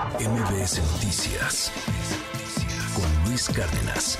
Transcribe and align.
MBS 0.00 0.80
Noticias 0.94 1.70
con 2.96 3.28
Luis 3.28 3.50
Cárdenas. 3.54 4.16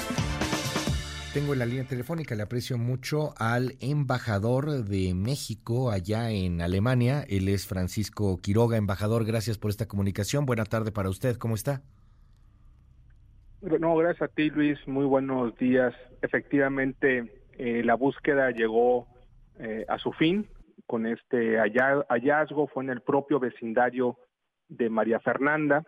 Tengo 1.33 1.55
en 1.55 1.59
la 1.59 1.65
línea 1.65 1.85
telefónica, 1.85 2.35
le 2.35 2.43
aprecio 2.43 2.77
mucho 2.77 3.33
al 3.39 3.77
embajador 3.81 4.85
de 4.85 5.15
México 5.15 5.91
allá 5.91 6.31
en 6.33 6.61
Alemania. 6.61 7.25
Él 7.27 7.49
es 7.49 7.67
Francisco 7.67 8.37
Quiroga, 8.43 8.77
embajador. 8.77 9.25
Gracias 9.25 9.57
por 9.57 9.71
esta 9.71 9.89
comunicación. 9.89 10.45
Buena 10.45 10.67
tarde 10.67 10.93
para 10.93 11.09
usted. 11.09 11.37
¿Cómo 11.39 11.55
está? 11.55 11.81
No, 13.63 13.97
gracias 13.97 14.31
a 14.31 14.35
ti, 14.35 14.51
Luis. 14.51 14.79
Muy 14.87 15.07
buenos 15.07 15.57
días. 15.57 15.95
Efectivamente, 16.21 17.33
eh, 17.57 17.83
la 17.85 17.95
búsqueda 17.95 18.51
llegó 18.51 19.07
eh, 19.59 19.87
a 19.89 19.97
su 19.97 20.13
fin 20.13 20.47
con 20.87 21.07
este 21.07 21.57
hallazgo. 21.57 22.67
Fue 22.67 22.85
en 22.85 22.91
el 22.91 23.01
propio 23.01 23.41
vecindario 23.41 24.19
de 24.71 24.89
María 24.89 25.21
Fernanda, 25.21 25.85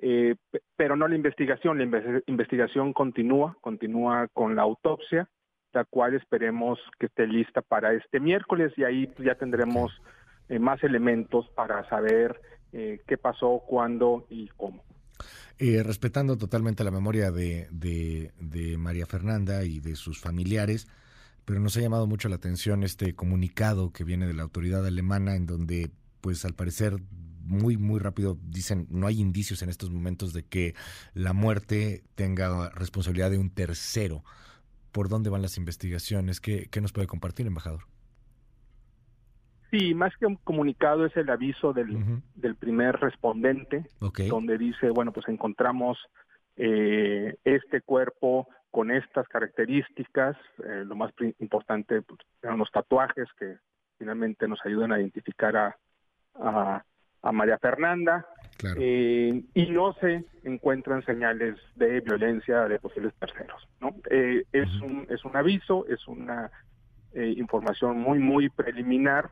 eh, 0.00 0.34
pero 0.76 0.96
no 0.96 1.06
la 1.06 1.14
investigación. 1.14 1.78
La 1.78 2.22
investigación 2.26 2.92
continúa, 2.92 3.56
continúa 3.60 4.26
con 4.32 4.56
la 4.56 4.62
autopsia, 4.62 5.28
la 5.72 5.84
cual 5.84 6.14
esperemos 6.14 6.80
que 6.98 7.06
esté 7.06 7.28
lista 7.28 7.62
para 7.62 7.94
este 7.94 8.18
miércoles 8.18 8.72
y 8.76 8.82
ahí 8.82 9.08
ya 9.24 9.36
tendremos 9.36 9.92
más 10.60 10.82
elementos 10.82 11.48
para 11.50 11.88
saber 11.88 12.40
qué 12.72 13.16
pasó, 13.20 13.62
cuándo 13.66 14.26
y 14.28 14.48
cómo. 14.56 14.82
Eh, 15.58 15.82
respetando 15.84 16.36
totalmente 16.36 16.82
la 16.82 16.90
memoria 16.90 17.30
de, 17.30 17.68
de, 17.70 18.76
María 18.76 19.06
Fernanda 19.06 19.64
y 19.64 19.78
de 19.78 19.94
sus 19.94 20.18
familiares, 20.18 20.88
pero 21.44 21.60
nos 21.60 21.76
ha 21.76 21.80
llamado 21.80 22.08
mucho 22.08 22.28
la 22.28 22.36
atención 22.36 22.82
este 22.82 23.14
comunicado 23.14 23.92
que 23.92 24.02
viene 24.02 24.26
de 24.26 24.34
la 24.34 24.42
autoridad 24.42 24.84
alemana 24.84 25.36
en 25.36 25.46
donde, 25.46 25.92
pues 26.20 26.44
al 26.44 26.54
parecer, 26.54 26.96
muy, 27.44 27.76
muy 27.76 28.00
rápido 28.00 28.38
dicen, 28.42 28.86
no 28.90 29.06
hay 29.06 29.20
indicios 29.20 29.62
en 29.62 29.68
estos 29.68 29.90
momentos 29.90 30.32
de 30.32 30.44
que 30.44 30.74
la 31.14 31.32
muerte 31.32 32.02
tenga 32.14 32.70
responsabilidad 32.70 33.30
de 33.30 33.38
un 33.38 33.50
tercero. 33.50 34.24
¿Por 34.92 35.08
dónde 35.08 35.30
van 35.30 35.42
las 35.42 35.56
investigaciones? 35.58 36.40
¿Qué, 36.40 36.68
qué 36.70 36.80
nos 36.80 36.92
puede 36.92 37.06
compartir, 37.06 37.46
embajador? 37.46 37.84
Sí, 39.70 39.92
más 39.92 40.16
que 40.16 40.26
un 40.26 40.36
comunicado 40.36 41.04
es 41.04 41.16
el 41.16 41.28
aviso 41.30 41.72
del, 41.72 42.22
del 42.36 42.54
primer 42.54 42.94
respondente, 43.00 43.84
donde 44.28 44.56
dice, 44.56 44.90
bueno, 44.90 45.12
pues 45.12 45.28
encontramos 45.28 45.98
eh, 46.56 47.34
este 47.42 47.80
cuerpo 47.80 48.46
con 48.70 48.92
estas 48.92 49.26
características, 49.26 50.36
eh, 50.64 50.84
lo 50.86 50.94
más 50.94 51.12
importante 51.40 52.02
pues, 52.02 52.20
eran 52.42 52.58
los 52.58 52.70
tatuajes 52.70 53.26
que 53.36 53.56
finalmente 53.98 54.46
nos 54.46 54.58
ayudan 54.64 54.92
a 54.92 55.00
identificar 55.00 55.56
a, 55.56 55.76
a, 56.34 56.84
María 57.32 57.58
Fernanda, 57.58 58.26
eh, 58.78 59.42
y 59.52 59.66
no 59.70 59.92
se 59.94 60.24
encuentran 60.44 61.04
señales 61.04 61.56
de 61.76 62.00
violencia 62.00 62.68
de 62.68 62.78
posibles 62.78 63.14
terceros. 63.18 63.68
¿no? 63.80 63.94
es, 64.10 64.80
un, 64.80 65.06
es 65.10 65.24
un 65.24 65.36
aviso, 65.36 65.86
es 65.86 66.06
una 66.08 66.50
información 67.14 68.00
muy, 68.00 68.18
muy 68.18 68.48
preliminar, 68.48 69.30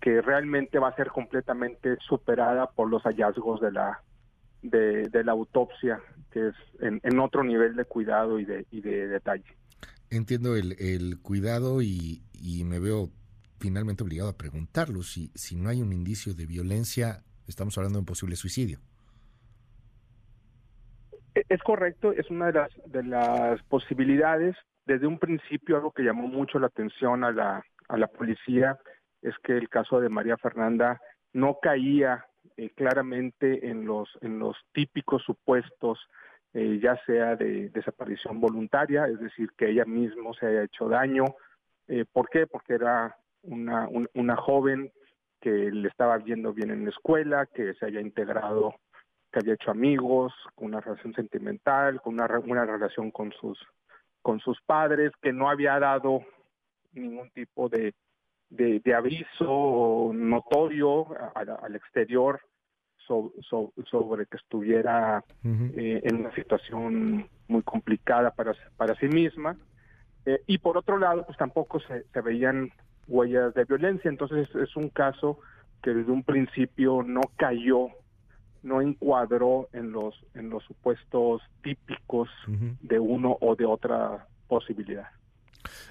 que, 0.00 0.20
realmente 0.22 0.78
va 0.78 0.88
a 0.88 0.96
ser 0.96 1.08
completamente 1.08 1.96
superada 2.00 2.70
por 2.70 2.88
los 2.90 3.02
hallazgos 3.02 3.60
de 3.60 3.72
la 3.72 4.02
de, 4.62 5.22
la 5.24 5.32
autopsia, 5.32 6.00
que 6.32 6.48
es 6.48 6.54
en, 6.80 7.18
otro 7.20 7.44
nivel 7.44 7.76
de 7.76 7.84
cuidado 7.84 8.40
y 8.40 8.44
de, 8.44 8.66
y 8.72 8.80
de 8.80 9.06
detalle. 9.06 9.56
Entiendo 10.10 10.56
el, 10.56 10.72
el 10.80 11.20
cuidado 11.20 11.82
y, 11.82 12.22
y, 12.32 12.64
me 12.64 12.80
veo 12.80 13.10
finalmente 13.58 14.02
obligado 14.02 14.30
a 14.30 14.36
preguntarlo. 14.36 15.02
Si, 15.02 15.30
si 15.34 15.56
no 15.56 15.68
hay 15.68 15.82
un 15.82 15.92
indicio 15.92 16.34
de 16.34 16.46
violencia, 16.46 17.22
estamos 17.46 17.76
hablando 17.78 17.98
de 17.98 18.00
un 18.00 18.06
posible 18.06 18.36
suicidio. 18.36 18.78
E, 21.34 21.42
es 21.48 21.62
correcto, 21.62 22.12
es 22.12 22.30
una 22.30 22.46
de 22.46 22.52
las, 22.52 22.70
de 22.86 23.02
las 23.02 23.62
posibilidades. 23.64 24.56
Desde 24.84 25.06
un 25.06 25.18
principio, 25.18 25.76
algo 25.76 25.92
que 25.92 26.02
llamó 26.02 26.28
mucho 26.28 26.58
la 26.58 26.68
atención 26.68 27.24
a 27.24 27.32
la, 27.32 27.64
a 27.88 27.96
la 27.96 28.06
policía 28.06 28.78
es 29.22 29.34
que 29.42 29.56
el 29.56 29.68
caso 29.68 30.00
de 30.00 30.08
María 30.08 30.36
Fernanda 30.36 31.00
no 31.32 31.58
caía 31.60 32.26
eh, 32.56 32.70
claramente 32.70 33.68
en 33.68 33.84
los 33.84 34.08
en 34.22 34.38
los 34.38 34.56
típicos 34.72 35.22
supuestos 35.24 35.98
eh, 36.58 36.80
ya 36.82 36.98
sea 37.04 37.36
de 37.36 37.68
desaparición 37.68 38.40
voluntaria, 38.40 39.06
es 39.08 39.20
decir, 39.20 39.50
que 39.58 39.68
ella 39.68 39.84
misma 39.84 40.30
se 40.40 40.46
haya 40.46 40.62
hecho 40.62 40.88
daño. 40.88 41.24
Eh, 41.86 42.06
¿Por 42.10 42.30
qué? 42.30 42.46
Porque 42.46 42.72
era 42.72 43.14
una, 43.42 43.88
una 44.14 44.36
joven 44.36 44.92
que 45.40 45.50
le 45.50 45.88
estaba 45.88 46.18
viendo 46.18 46.52
bien 46.52 46.70
en 46.70 46.84
la 46.84 46.90
escuela, 46.90 47.46
que 47.46 47.74
se 47.74 47.86
haya 47.86 48.00
integrado, 48.00 48.74
que 49.30 49.40
había 49.40 49.54
hecho 49.54 49.70
amigos, 49.70 50.32
con 50.54 50.68
una 50.68 50.80
relación 50.80 51.14
sentimental, 51.14 52.00
con 52.00 52.14
una, 52.14 52.26
una 52.40 52.64
relación 52.64 53.10
con 53.10 53.32
sus, 53.32 53.58
con 54.22 54.40
sus 54.40 54.60
padres, 54.62 55.12
que 55.20 55.32
no 55.32 55.48
había 55.48 55.78
dado 55.78 56.22
ningún 56.92 57.30
tipo 57.30 57.68
de, 57.68 57.94
de, 58.50 58.94
aviso 58.94 60.10
notorio 60.14 61.06
al 61.34 61.76
exterior 61.76 62.40
sobre 63.06 64.26
que 64.26 64.36
estuviera 64.36 65.22
eh, 65.44 66.00
en 66.02 66.16
una 66.16 66.34
situación 66.34 67.28
muy 67.48 67.62
complicada 67.62 68.30
para, 68.32 68.54
para 68.76 68.94
sí 68.96 69.06
misma. 69.06 69.56
Eh, 70.24 70.40
y 70.46 70.58
por 70.58 70.76
otro 70.76 70.98
lado, 70.98 71.24
pues 71.24 71.38
tampoco 71.38 71.78
se, 71.80 72.04
veían 72.20 72.70
huellas 73.08 73.54
de 73.54 73.64
violencia. 73.64 74.08
Entonces 74.08 74.48
es 74.54 74.76
un 74.76 74.88
caso 74.88 75.38
que 75.82 75.94
desde 75.94 76.10
un 76.10 76.22
principio 76.22 77.02
no 77.02 77.20
cayó, 77.36 77.88
no 78.62 78.80
encuadró 78.80 79.68
en 79.72 79.92
los, 79.92 80.14
en 80.34 80.50
los 80.50 80.64
supuestos 80.64 81.42
típicos 81.62 82.28
de 82.82 82.98
uno 82.98 83.36
o 83.40 83.54
de 83.54 83.64
otra 83.66 84.26
posibilidad. 84.48 85.06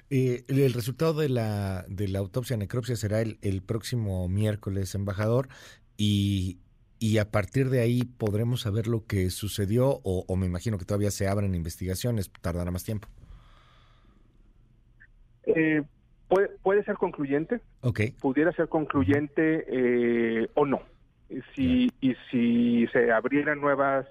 Eh, 0.10 0.44
el 0.48 0.74
resultado 0.74 1.14
de 1.14 1.30
la, 1.30 1.86
de 1.88 2.08
la 2.08 2.20
autopsia 2.20 2.58
necropsia 2.58 2.96
será 2.96 3.22
el, 3.22 3.38
el 3.42 3.62
próximo 3.62 4.30
miércoles, 4.30 4.96
embajador, 4.96 5.50
y, 5.98 6.60
y 7.00 7.18
a 7.18 7.30
partir 7.30 7.70
de 7.70 7.82
ahí 7.82 8.04
podremos 8.04 8.62
saber 8.62 8.88
lo 8.88 9.06
que 9.06 9.30
sucedió 9.30 10.00
o, 10.04 10.36
me 10.36 10.46
imagino 10.46 10.78
que 10.78 10.86
todavía 10.86 11.12
se 11.12 11.28
abren 11.28 11.56
investigaciones, 11.56 12.32
tardará 12.42 12.72
más 12.72 12.84
tiempo. 12.84 13.08
Eh, 15.44 15.84
puede, 16.76 16.86
ser 16.86 16.96
concluyente. 16.96 17.62
Okay. 17.82 18.12
Pudiera 18.12 18.52
ser 18.52 18.68
concluyente 18.68 19.66
eh, 19.68 20.48
o 20.54 20.66
no. 20.66 20.82
Si, 21.56 21.92
Y 22.02 22.16
si 22.30 22.88
se 22.88 23.12
abrieran 23.12 23.60
nuevas 23.60 24.06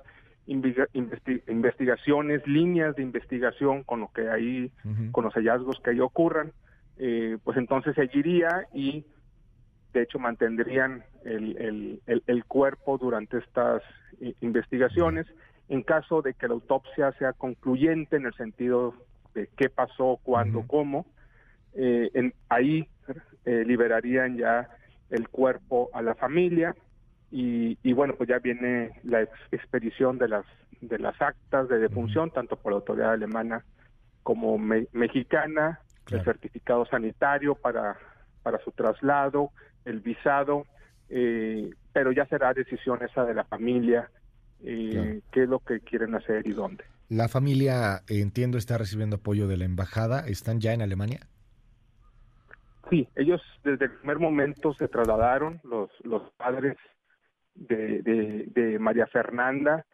investigaciones, 0.47 2.47
líneas 2.47 2.97
de 2.97 3.03
investigación 3.03 3.83
con 3.83 4.01
lo 4.01 4.13
que 4.13 4.29
ahí, 4.29 4.71
con 5.13 5.25
los 5.25 5.35
hallazgos 5.35 5.81
que 5.81 5.91
ahí 5.91 6.01
ocurran, 6.01 6.53
eh, 6.99 7.39
pues 7.43 7.57
entonces 7.57 7.95
seguiría 7.95 8.67
y 8.75 9.07
de 9.93 10.03
hecho 10.03 10.19
mantendrían 10.19 11.05
el, 11.25 12.01
el, 12.07 12.23
el, 12.27 12.45
cuerpo 12.45 12.99
durante 12.99 13.39
estas 13.39 13.83
investigaciones. 14.41 15.27
En 15.69 15.83
caso 15.83 16.21
de 16.21 16.35
que 16.35 16.47
la 16.47 16.55
autopsia 16.55 17.13
sea 17.13 17.33
concluyente 17.33 18.17
en 18.17 18.27
el 18.27 18.35
sentido 18.35 18.95
de 19.35 19.49
qué 19.57 19.71
pasó, 19.71 20.21
cuándo, 20.23 20.65
cómo, 20.67 21.07
eh, 21.75 22.11
en, 22.15 22.35
ahí 22.49 22.89
eh, 23.45 23.65
liberarían 23.67 24.37
ya 24.37 24.69
el 25.11 25.29
cuerpo 25.29 25.91
a 25.93 26.03
la 26.03 26.15
familia 26.15 26.75
y, 27.37 27.93
bueno, 27.95 28.15
pues 28.15 28.29
ya 28.29 28.39
viene 28.39 28.93
la 29.03 29.23
expedición 29.51 30.19
de 30.19 30.29
las 30.29 30.45
de 30.81 30.99
las 30.99 31.21
actas 31.21 31.69
de 31.69 31.79
defunción, 31.79 32.31
tanto 32.31 32.57
por 32.57 32.73
la 32.73 32.77
autoridad 32.77 33.13
alemana 33.13 33.65
como 34.23 34.57
mexicana, 34.59 35.81
el 36.11 36.23
certificado 36.25 36.87
sanitario 36.87 37.55
para, 37.55 37.97
para 38.43 38.59
su 38.63 38.71
traslado, 38.71 39.51
el 39.85 40.01
visado, 40.01 40.67
eh, 41.09 41.71
pero 41.93 42.13
ya 42.13 42.27
será 42.27 42.53
decisión 42.53 43.01
esa 43.03 43.25
de 43.25 43.35
la 43.35 43.45
familia, 43.45 44.11
eh, 44.63 45.21
qué 45.33 45.43
es 45.43 45.49
lo 45.49 45.59
que 45.61 45.81
quieren 45.81 46.15
hacer 46.15 46.47
y 46.47 46.53
dónde. 46.53 46.85
La 47.09 47.29
familia, 47.29 48.03
entiendo, 48.09 48.59
está 48.59 48.79
recibiendo 48.79 49.17
apoyo 49.17 49.47
de 49.47 49.57
la 49.57 49.65
embajada. 49.65 50.21
¿Están 50.21 50.61
ya 50.61 50.73
en 50.73 50.83
Alemania? 50.83 51.21
Sí, 52.91 53.09
ellos 53.17 53.41
desde 53.63 53.87
el 53.87 53.93
primer 53.99 54.19
momento 54.19 54.75
se 54.75 54.89
trasladaron, 54.89 55.61
los, 55.65 55.91
los 56.05 56.31
padres 56.33 56.77
de, 57.55 58.03
de, 58.03 58.79
María 58.79 59.07
Fernanda, 59.07 59.87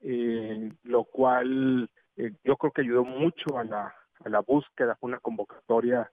eh, 0.00 0.70
lo 0.84 1.04
cual 1.04 1.90
eh, 2.16 2.32
yo 2.44 2.56
creo 2.56 2.72
que 2.72 2.82
ayudó 2.82 3.04
mucho 3.04 3.58
a 3.58 3.64
la, 3.64 3.94
a 4.24 4.28
la 4.28 4.40
búsqueda, 4.40 4.96
fue 4.96 5.08
una 5.08 5.20
convocatoria 5.20 6.10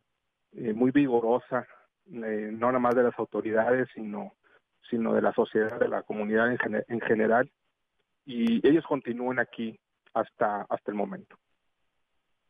eh, 0.53 0.74
muy 0.74 0.91
vigorosa, 0.91 1.68
no 2.06 2.68
nada 2.68 2.79
más 2.79 2.95
de 2.95 3.03
las 3.03 3.18
autoridades, 3.18 3.88
sino, 3.94 4.33
sino 4.89 5.13
de 5.13 5.21
la 5.21 5.33
sociedad, 5.33 5.79
de 5.79 5.88
la 5.88 6.03
comunidad 6.03 6.51
en, 6.51 6.83
en 6.88 7.01
general, 7.01 7.50
y 8.25 8.65
ellos 8.68 8.86
continúan 8.86 9.39
aquí 9.39 9.79
hasta, 10.13 10.65
hasta 10.69 10.91
el 10.91 10.95
momento. 10.95 11.38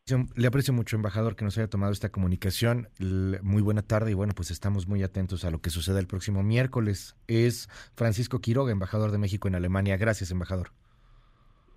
Le 0.06 0.48
aprecio 0.48 0.74
mucho, 0.74 0.98
embajador, 0.98 1.38
que 1.38 1.46
nos 1.46 1.58
haya 1.58 1.70
tomado 1.70 1.94
esta 1.94 2.10
comunicación. 2.10 2.90
Muy 3.00 3.62
buena 3.62 3.84
tarde 3.84 4.12
y 4.12 4.14
bueno, 4.14 4.34
pues 4.36 4.52
estamos 4.52 4.86
muy 4.86 5.02
atentos 5.02 5.46
a 5.46 5.50
lo 5.50 5.62
que 5.62 5.70
suceda 5.70 5.98
el 6.00 6.08
próximo 6.08 6.44
miércoles. 6.44 7.16
Es 7.28 7.70
Francisco 7.96 8.40
Quiroga, 8.40 8.74
embajador 8.74 9.12
de 9.12 9.18
México 9.18 9.48
en 9.48 9.56
Alemania. 9.56 9.96
Gracias, 9.96 10.30
embajador. 10.32 10.72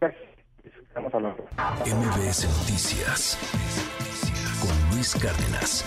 Gracias. 0.01 0.25
Estamos 0.65 1.15
hablando. 1.15 1.45
MBS 1.85 2.49
Noticias 2.49 3.39
con 4.61 4.97
Luis 4.97 5.15
Cárdenas. 5.15 5.85